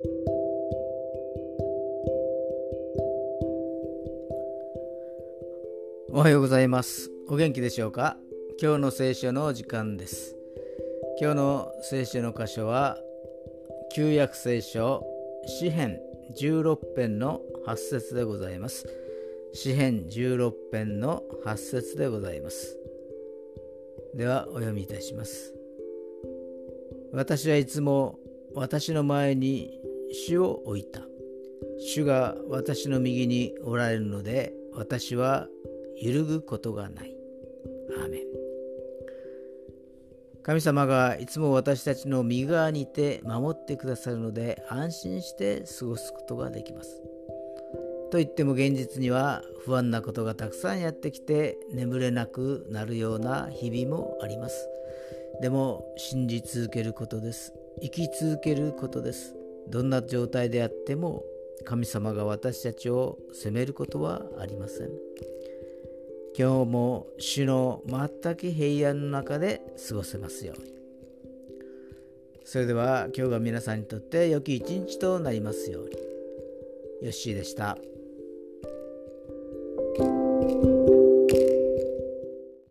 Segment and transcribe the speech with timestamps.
[0.00, 0.04] お
[6.20, 7.10] はようございます。
[7.28, 8.16] お元気でしょうか？
[8.62, 10.36] 今日の聖書の時間です。
[11.20, 12.96] 今日の聖書の箇所は
[13.92, 15.02] 旧約聖書
[15.58, 15.98] 詩編
[16.40, 18.86] 16編の8節でございます。
[19.52, 22.78] 詩編16編の8節でございます。
[24.14, 25.52] ではお読みいたします。
[27.12, 28.20] 私はいつも
[28.54, 29.80] 私の前に
[30.12, 31.02] 主を置いた
[31.78, 35.48] 主が私の右におられるので私は
[36.00, 37.14] 揺るぐことがない。
[38.00, 38.20] アーメン
[40.42, 47.02] 神様がいつも私たちの右側にいて守ってくださるので安心して過ごすことができます。
[48.10, 54.68] と言っても現実には不安なことがたくさんやってきて眠れなくなるような日々もあります。
[55.42, 57.52] でも信じ続けることです。
[57.82, 59.37] 生き続けることです。
[59.68, 61.24] どんな状態であっても
[61.64, 64.90] 神様が私たちを責めることはありません。
[66.38, 70.72] 今日も主の全く平安の中で過ごせますように。
[72.44, 75.90] それでは今日が皆さんにとって良き一日となりますように。
[77.02, 77.76] よッしーでした。